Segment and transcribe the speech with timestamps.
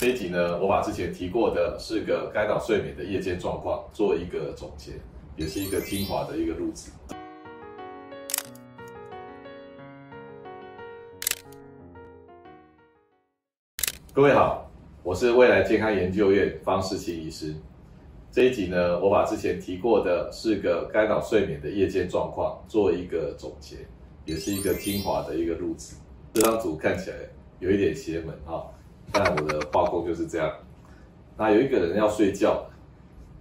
[0.00, 4.92] 这一集呢，我把之前提过的四个干扰睡眠的夜间状况做一个总结，
[5.36, 6.90] 也是一个精华的一个录制。
[14.14, 14.70] 各位好，
[15.02, 17.54] 我是未来健康研究院方识钦医师。
[18.32, 23.76] 这一集呢，我把之前提过的四个干扰睡眠的夜间状况做一个总结，
[24.24, 25.94] 也是一个精华的一个录制。
[26.32, 27.16] 这张图看起来
[27.58, 28.66] 有一点邪门哈。
[29.12, 30.52] 但我的画工就是这样。
[31.36, 32.66] 那有一个人要睡觉，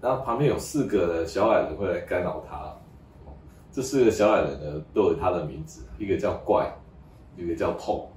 [0.02, 2.74] 然后旁边有四个小矮人会来干扰他。
[3.72, 6.74] 这四个小矮人呢，都有他的名字，一个叫怪，
[7.38, 8.10] 一个叫痛，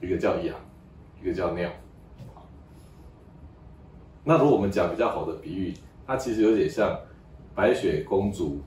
[0.00, 0.54] 一个叫痒，
[1.22, 1.70] 一个叫尿。
[4.24, 5.74] 那如果我们讲比较好的比喻，
[6.06, 6.98] 它其实有点像
[7.54, 8.60] 白雪公主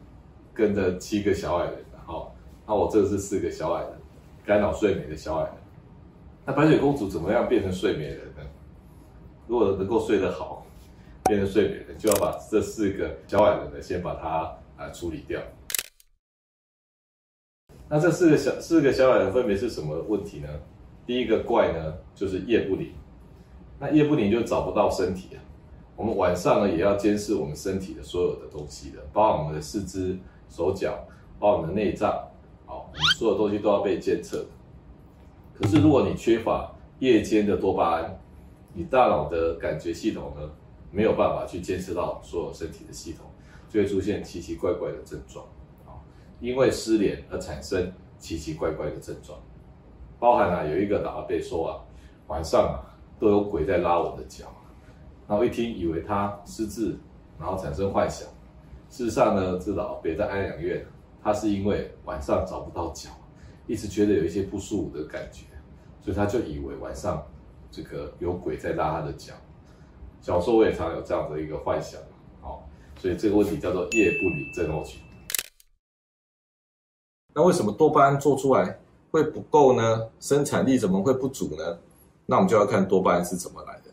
[0.54, 1.76] 跟着七个小矮人。
[2.06, 2.34] 好，
[2.66, 3.92] 那我这是四个小矮人，
[4.44, 5.54] 干扰睡眠的小矮人。
[6.44, 8.31] 那白雪公主怎么样变成睡美人？
[9.52, 10.66] 如果能够睡得好，
[11.26, 15.42] 变成睡美人，就要把这四个小矮人呢，先把它啊处理掉。
[17.90, 20.48] 那这四个小四个小矮人分别是什么问题呢？
[21.06, 22.94] 第一个怪呢，就是夜不宁。
[23.78, 25.44] 那夜不宁就找不到身体啊。
[25.98, 30.98] 我们晚上呢，也要监视我们身体的所有的东西的，包括我们的四肢、手脚，
[31.38, 32.10] 包括我们的内脏，
[32.66, 34.46] 好，我们所有东西都要被监测。
[35.60, 38.18] 可是，如果你缺乏夜间的多巴胺，
[38.74, 40.50] 你大脑的感觉系统呢，
[40.92, 43.26] 没有办法去监测到所有身体的系统，
[43.70, 45.46] 就会出现奇奇怪怪的症状
[45.86, 46.00] 啊。
[46.40, 49.38] 因为失联而产生奇奇怪怪的症状，
[50.20, 51.80] 包含啊，有一个老阿伯说啊，
[52.28, 52.80] 晚上啊
[53.20, 54.46] 都有鬼在拉我的脚，
[55.28, 56.98] 然后一听以为他失智，
[57.38, 58.28] 然后产生幻想。
[58.90, 60.86] 事实上呢，这老阿伯在安养院，
[61.22, 63.10] 他是因为晚上找不到脚，
[63.68, 65.46] 一直觉得有一些不舒服的感觉。
[66.02, 67.24] 所以他就以为晚上
[67.72, 69.34] 这个有鬼在拉他的脚。
[70.22, 72.00] 小时候我也常有这样的一个幻想，
[72.42, 72.68] 好，
[73.00, 75.02] 所以这个问题叫做夜不宁症候群。
[77.34, 78.78] 那为什么多巴胺做出来
[79.10, 80.10] 会不够呢？
[80.20, 81.80] 生产力怎么会不足呢？
[82.26, 83.92] 那我们就要看多巴胺是怎么来的。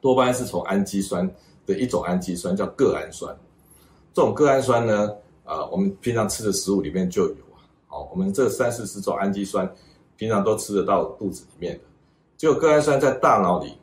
[0.00, 1.30] 多巴胺是从氨基酸
[1.66, 3.36] 的一种氨基酸叫个氨酸，
[4.14, 7.60] 这种个氨酸呢，呃，我们平常吃的食物里面就有啊。
[7.86, 9.70] 好，我们这三四十种氨基酸。
[10.16, 11.84] 平常都吃得到肚子里面的，
[12.38, 13.76] 结果个氨酸在大脑里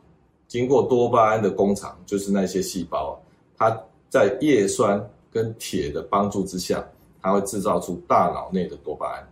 [0.48, 3.20] 经过多巴胺的工厂，就是那些细胞，
[3.54, 3.78] 它
[4.08, 4.98] 在叶酸
[5.30, 6.82] 跟铁的帮助之下，
[7.20, 9.28] 它会制造出大脑内的多巴胺。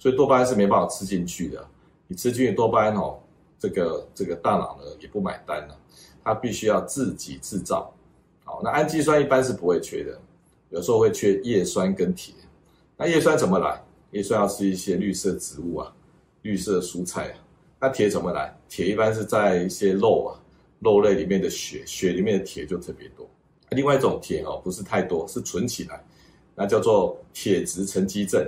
[0.00, 1.64] 所以多巴胺是没办法吃进去的，
[2.08, 3.16] 你吃进去多巴胺哦，
[3.56, 5.76] 这个这个大脑呢也不买单了，
[6.24, 7.94] 它必须要自己制造。
[8.42, 10.20] 好，那氨基酸一般是不会缺的，
[10.70, 12.34] 有时候会缺叶酸跟铁。
[12.96, 13.80] 那叶酸怎么来？
[14.10, 15.92] 叶酸要吃一些绿色植物啊。
[16.42, 17.38] 绿色蔬菜啊，
[17.86, 18.52] 那铁怎么来？
[18.68, 20.34] 铁一般是在一些肉啊，
[20.80, 23.24] 肉类里面的血，血里面的铁就特别多。
[23.70, 26.04] 另外一种铁哦，不是太多，是存起来，
[26.56, 28.44] 那叫做铁质沉积症。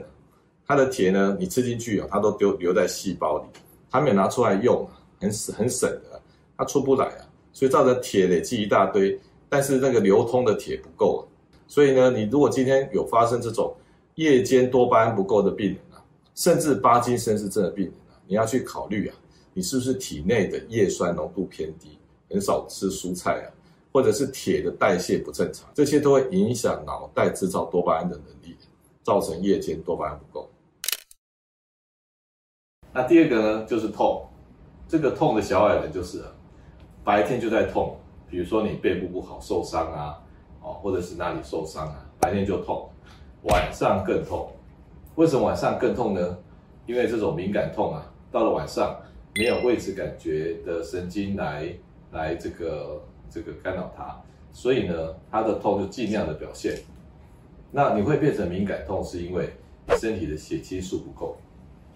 [0.66, 3.44] 它的铁呢，你吃进去啊，它都丢留在细胞里，
[3.88, 4.84] 它没有拿出来用，
[5.20, 6.20] 很省很省的，
[6.56, 7.22] 它出不来啊，
[7.52, 9.16] 所以造成铁累积一大堆，
[9.48, 11.24] 但是那个流通的铁不够。
[11.68, 13.72] 所以呢，你如果今天有发生这种
[14.16, 16.02] 夜间多巴胺不够的病人啊。
[16.34, 19.14] 甚至帕金森氏症的病人啊，你要去考虑啊，
[19.58, 21.98] 你是不是体内的叶酸浓度偏低，
[22.30, 23.50] 很少吃蔬菜啊，
[23.92, 28.56] 或者是铁的代谢不正常，这些都会影响脑袋制造多巴胺的能力，
[29.02, 30.48] 造成夜间多巴胺不够。
[32.92, 34.28] 那第二个呢，就是痛，
[34.86, 36.22] 这个痛的小矮人就是，
[37.02, 37.98] 白天就在痛，
[38.30, 40.22] 比如说你背部不好受伤啊，
[40.62, 42.88] 哦，或者是哪里受伤啊，白天就痛，
[43.42, 44.52] 晚上更痛。
[45.16, 46.38] 为什么晚上更痛呢？
[46.86, 48.96] 因为这种敏感痛啊，到了晚上
[49.38, 51.72] 没有位置感觉的神经来
[52.10, 53.00] 来这个
[53.30, 56.76] 这个干扰它，所以呢，它的痛就尽量的表现。
[57.70, 59.50] 那你会变成敏感痛，是因为
[59.86, 61.36] 你身体的血清素不够。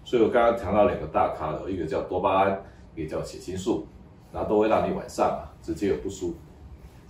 [0.05, 2.63] 所以我刚刚谈到两个大咖的，一个叫多巴胺，
[2.95, 3.85] 一个叫血清素，
[4.31, 6.35] 然后都会让你晚上啊直接有不舒服。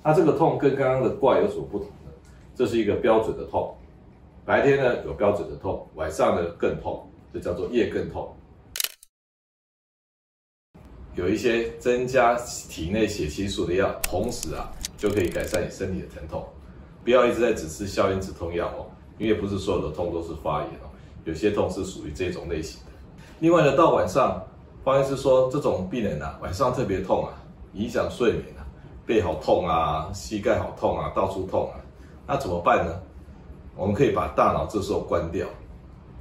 [0.01, 2.11] 那这个痛跟刚刚的怪有什么不同呢？
[2.55, 3.75] 这是一个标准的痛。
[4.43, 8.33] 白天呢有标准的痛，晚上呢更痛，这叫做夜更痛。
[11.15, 12.35] 有一些增加
[12.69, 16.43] 体内血清素的药，同时啊就可以改善你身体的疼痛。
[17.03, 18.85] 不要一直在只吃消炎止痛药哦，
[19.17, 20.89] 因为不是所有的痛都是发炎哦，
[21.25, 22.91] 有些痛是属于这种类型的。
[23.39, 24.41] 另外呢，到晚上，
[24.83, 27.33] 方医师说这种病人啊晚上特别痛啊，
[27.73, 28.65] 影响睡眠啊，
[29.05, 31.75] 背好痛啊，膝盖好痛啊，到处痛啊，
[32.25, 32.93] 那怎么办呢？
[33.75, 35.45] 我们可以把大脑这时候关掉，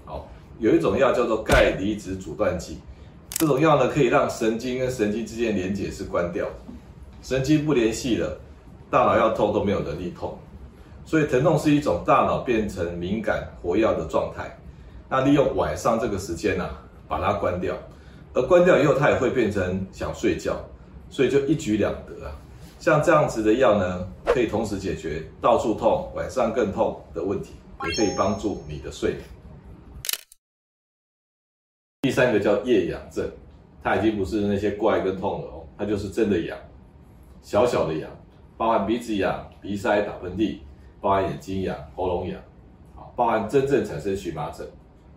[0.05, 0.29] 好，
[0.59, 2.79] 有一种药叫做钙离子阻断剂，
[3.39, 6.47] 这种药呢可以让神经跟神经之间连接是关掉，
[7.23, 8.39] 神经不联系了，
[8.89, 10.39] 大脑要痛都没有能力痛。
[11.05, 14.57] 所以疼痛是一种大脑变成敏感活跃的状态。
[15.09, 16.71] 那利用晚上这个时间呢、
[17.09, 17.75] 把它关掉，
[18.33, 20.57] 而关掉以后，它也会变成想睡觉，
[21.11, 22.33] 所以就一举两得啊。
[22.79, 27.51] 像这样子的药呢，可以同时解决到处痛、晚上更痛的问题，
[27.85, 29.23] 也可以帮助你的睡眠。
[32.03, 33.31] 第三个叫夜痒症，
[33.81, 36.59] 它已经不是那些怪跟痛了哦，它就是真的痒，
[37.41, 38.11] 小小的痒，
[38.57, 40.59] 包含鼻子痒、鼻塞、打喷嚏，
[41.01, 42.41] 包含眼睛痒、喉咙痒，
[42.97, 44.67] 啊，包含真正产生荨麻疹，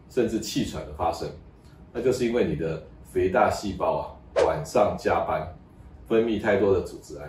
[0.09, 1.27] 甚至气喘的发生，
[1.91, 5.57] 那就是因为你的肥大细胞啊，晚上加班，
[6.07, 7.27] 分泌太多的组织胺，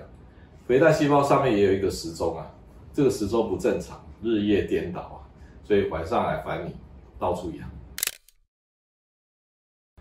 [0.67, 2.47] 肥大细胞上面也有一个时钟啊，
[2.93, 5.25] 这个时钟不正常，日夜颠倒啊，
[5.65, 6.77] 所以晚上来烦你，
[7.19, 7.67] 到处痒。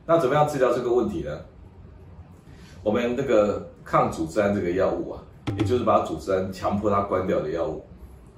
[0.06, 1.40] 那怎么样治疗这个问题呢？
[2.84, 5.24] 我们那个抗组织胺这个药物啊，
[5.58, 7.84] 也就是把组织胺强迫它关掉的药物。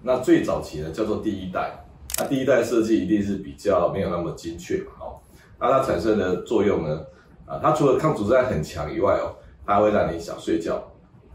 [0.01, 1.77] 那最早期呢叫做第一代，
[2.17, 5.19] 那第一代设计一定是比较没有那么精确嘛，哦，
[5.59, 7.05] 那它产生的作用呢，
[7.45, 9.35] 啊，它除了抗组织胺很强以外哦，
[9.65, 10.81] 它还会让你想睡觉，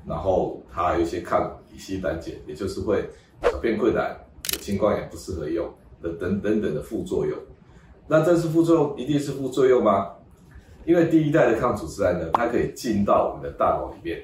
[0.07, 3.07] 然后它还有一些抗乙烯胆碱，也就是会
[3.43, 4.17] 小便困难、
[4.55, 5.71] 有青光眼不适合用
[6.01, 7.39] 的等等等的副作用。
[8.09, 10.13] 那这是副作用，一定是副作用吗？
[10.85, 14.21] 因为第一代的抗组织胺呢，它可以进到我们的大脑里面，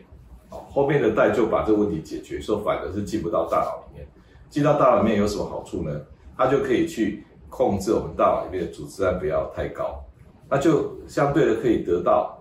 [0.51, 4.07] 哦，后面的代就把这个问题解决，说反而是进不到大脑里面。
[4.51, 6.01] 进到大脑里面有什么好处呢？
[6.37, 10.03] 它就可以去控制我们大脑里面的组织胺不要太高，
[10.49, 12.39] 那就相对的可以得到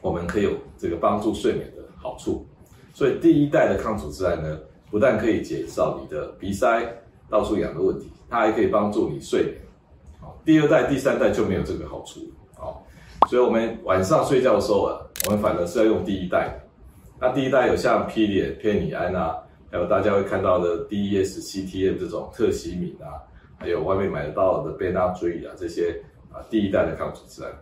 [0.00, 2.46] 我们可以有这个帮助睡眠的好处。
[2.92, 4.58] 所以第一代的抗组织胺呢，
[4.90, 6.82] 不但可以减少你的鼻塞、
[7.28, 9.54] 到处痒的问题，它还可以帮助你睡眠。
[10.20, 12.20] 好，第二代、第三代就没有这个好处。
[12.32, 12.39] 好。
[13.30, 16.52] 所以，我们晚上睡觉的时候啊，我们反而是要用第一代。
[17.20, 19.38] 那第一代有像匹列偏尼安啊，
[19.70, 23.22] 还有大家会看到的 DES-CTM 这种特西敏啊，
[23.56, 27.52] 还有外面买得到的贝纳追啊这些啊，第一代的抗组织胺。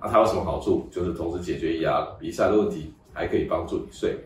[0.00, 0.86] 那它有什么好处？
[0.92, 4.16] 就是同时解决痒、鼻塞的问题，还可以帮助你睡。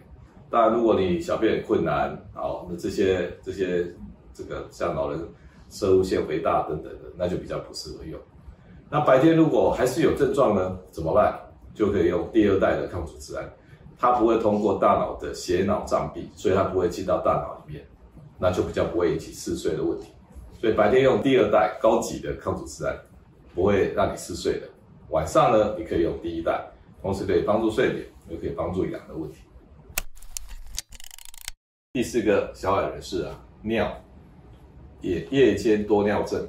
[0.51, 3.91] 当然，如果你小便困难，好，那这些这些
[4.35, 5.19] 这个像老人
[5.71, 8.21] 摄护腺肥大等等的，那就比较不适合用。
[8.93, 11.39] 那白天如果还是有症状呢，怎么办？
[11.73, 13.49] 就可以用第二代的抗组织胺，
[13.97, 17.87] 它不会通过大脑的血脑障壁，所以它不会进到大脑里面，
[18.37, 20.09] 那就比较不会引起嗜睡的问题。
[20.61, 22.99] 所以白天用第二代高级的抗组织胺，
[23.55, 24.69] 不会让你嗜睡的。
[25.11, 26.61] 晚上呢，你可以用第一代，
[27.01, 29.39] 同时可以帮助睡眠，又可以帮助痒的问题。
[31.93, 33.89] 第四个小矮人是啊，尿，
[35.01, 36.45] 也夜间多尿症。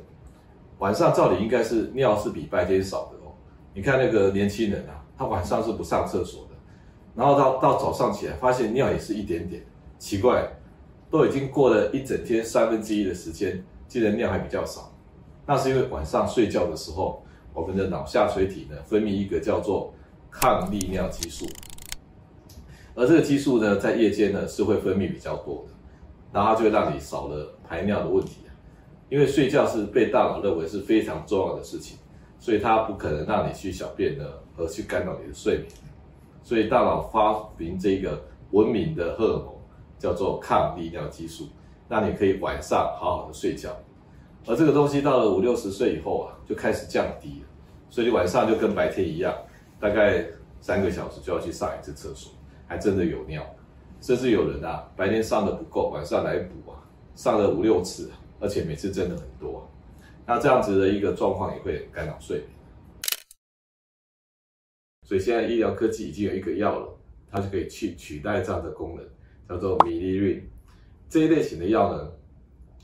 [0.82, 3.32] 晚上照理应该是尿是比白天少的哦。
[3.72, 6.56] 你看那个年轻人啊，他晚上是不上厕所的，
[7.14, 9.64] 然后到到早上起来发现尿也是一点点，
[10.00, 10.52] 奇怪，
[11.12, 14.92] 都已经过了一整天三分之一的时间，竟然尿还比较少。
[15.46, 17.24] 那是因为晚上睡觉的时候，
[17.54, 19.94] 我们的脑下垂体呢分泌一个叫做
[20.32, 21.46] 抗利尿激素，
[22.96, 25.74] 而这个激素呢在夜间呢是会分泌比较多的，
[26.34, 28.38] 然后就会让你少了排尿的问题。
[29.12, 31.98] 因为睡觉是被大脑认为是非常重要的事情，
[32.40, 35.68] 所以它不可能让你去小便的，而去干扰你的睡眠。
[36.42, 39.54] 所以大脑发明这个文明的荷尔蒙，
[40.00, 41.50] 叫做抗利尿激素，
[41.90, 43.70] 让你可以晚上好好的睡觉。
[44.48, 47.48] 而这个东西到了五六十岁以后啊，就开始降低了，
[47.90, 49.36] 所以你晚上就跟白天一样，
[49.78, 50.26] 大概
[50.62, 52.32] 三个小时就要去上一次厕所，
[52.66, 53.46] 还真的有尿。
[54.00, 56.80] 甚至有人啊，白天上的不够，晚上来补啊，
[57.14, 58.10] 上了五六次。
[58.42, 59.70] 而且每次真的很多，
[60.26, 62.50] 那这样子的一个状况也会干扰睡眠。
[65.08, 66.98] 所以现在医疗科技已经有一个药了，
[67.30, 69.06] 它就可以去取代这样的功能，
[69.48, 70.44] 叫做米利瑞。
[71.08, 72.12] 这一类型的药呢，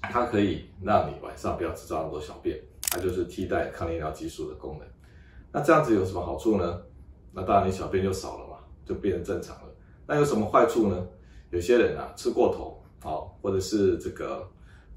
[0.01, 2.59] 它可以让你晚上不要制造那么多小便，
[2.91, 4.87] 它就是替代抗利尿激素的功能。
[5.51, 6.81] 那这样子有什么好处呢？
[7.33, 9.73] 那当然你小便就少了嘛，就变成正常了。
[10.05, 11.07] 那有什么坏处呢？
[11.49, 14.47] 有些人啊吃过头，好，或者是这个。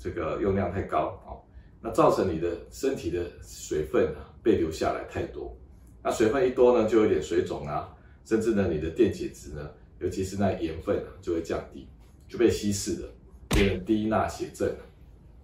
[0.01, 1.37] 这个用量太高啊，
[1.83, 5.55] 那造成你的身体的水分啊被留下来太多，
[6.03, 11.87] 那水分一多呢，就有点水肿啊，甚至呢你的电解质呢，尤其是那盐分啊就会降低，
[12.27, 13.09] 就被稀释了，
[13.51, 14.75] 变成低钠血症。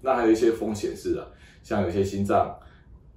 [0.01, 1.27] 那还有一些风险是啊，
[1.63, 2.59] 像有些心脏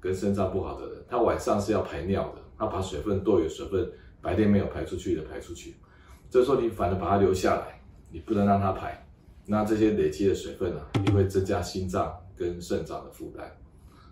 [0.01, 3.89] 跟肾脏不好的人，他晚上是要排尿的，他把水分多余的水分
[4.21, 5.75] 白天没有排出去的排出去，
[6.29, 7.79] 这时候你反而把它留下来，
[8.11, 9.05] 你不能让它排。
[9.51, 13.51] 那这些累积的水分啊，也会增加心脏跟肾脏的负担。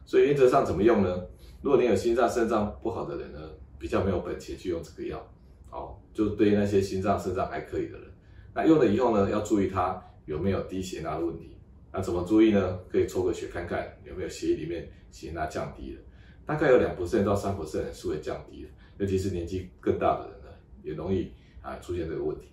[0.03, 1.24] 所以原则上怎么用呢？
[1.62, 3.39] 如果你有心脏、肾脏不好的人呢，
[3.77, 5.24] 比较没有本钱去用这个药，
[5.70, 8.08] 哦，就对于那些心脏、肾脏还可以的人。
[8.51, 11.56] 那用了以后呢，要注意它有没有低血钠的问题。
[11.94, 12.79] 那怎么注意呢？
[12.89, 16.01] 可以抽个血看看有没有血液里面血钠降低了，
[16.48, 20.50] 大概有两 percent 到三 percent 是会降低的，尤其是年纪更大的人呢，
[20.82, 22.48] 也容易啊出现这个问题。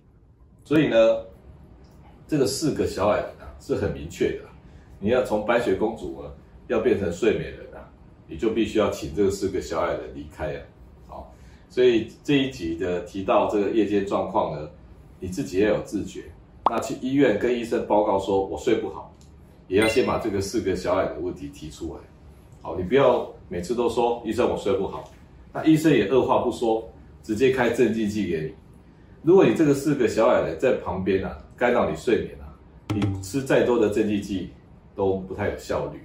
[0.65, 0.97] 所以呢，
[2.27, 4.45] 这个四个小矮人啊是很明确的，
[4.99, 6.31] 你要从白雪公主啊
[6.69, 7.89] 要变成睡美人啊，
[8.27, 10.61] 你就必须要请这个四个小矮人离开啊。
[11.07, 11.35] 好，
[11.69, 14.69] 所以这一集的提到这个夜间状况呢，
[15.21, 16.23] 你自己要有自觉，
[16.71, 19.11] 那去医院跟医生报告说我睡不好。
[19.67, 22.01] 也要先把这个四个小矮的问题提出来，
[22.61, 25.11] 好，你不要每次都说医生我睡不好，
[25.55, 26.87] 那医生也二话不说，
[27.23, 28.53] 直接开镇静剂给你。
[29.23, 32.51] 如果你这个四个小矮人在旁边啊，干扰你睡眠啊，
[32.95, 34.51] 你吃再多的镇静剂
[34.95, 36.01] 都不太有效率，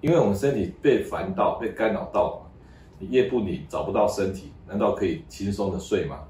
[0.00, 2.50] 因为我们身体被烦到、被干扰到嘛，
[2.98, 6.20] 你夜不宁找不到身体，难道可以轻松的睡吗？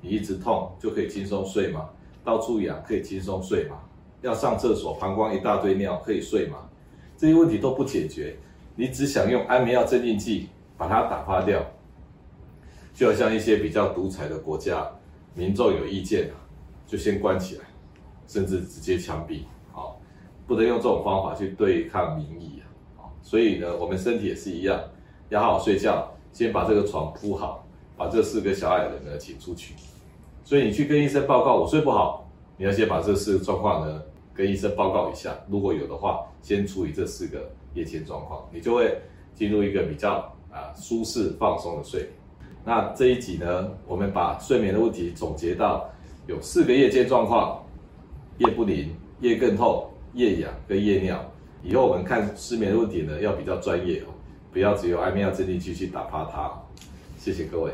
[0.00, 1.88] 你一直痛就可以轻松睡吗？
[2.24, 3.80] 到处痒可以轻松睡吗？
[4.20, 6.68] 要上厕所，膀胱一大堆尿，可以睡吗？
[7.16, 8.36] 这些问题都不解决，
[8.76, 11.60] 你只想用安眠药镇静剂把它打发掉，
[12.94, 14.88] 就好像一些比较独裁的国家，
[15.34, 16.30] 民众有意见
[16.86, 17.64] 就先关起来，
[18.32, 19.40] 甚至直接枪毙，
[19.72, 20.00] 好，
[20.46, 22.62] 不能用这种方法去对抗民意
[22.96, 23.04] 啊！
[23.20, 24.80] 所以呢，我们身体也是一样，
[25.28, 27.62] 要好好睡觉，先把这个床铺好，
[27.94, 29.74] 把这四个小矮人呢请出去。
[30.44, 34.02] 所以你去跟医生报告，我睡不好，你要先把这四个状况呢。
[34.34, 38.98] 跟医生报告一下，如果有的话，先处理这四个夜间状况，你就会
[39.34, 40.20] 进入一个比较
[40.50, 42.08] 啊舒适放松的睡。
[42.64, 45.86] 那这一集呢，我们把睡眠的问题总结到
[46.26, 47.62] 有四个夜间状况：
[48.38, 51.24] 夜不宁、夜更痛、夜痒跟夜尿。
[51.62, 54.14] 以后我们看失眠的问题呢，要比较专业哦，
[54.52, 56.52] 不要只有安眠药镇定剂去打趴它。
[57.18, 57.72] 谢谢各位。